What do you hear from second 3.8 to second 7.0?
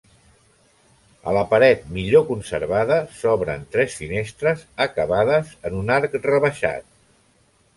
finestres acabades en un arc rebaixat.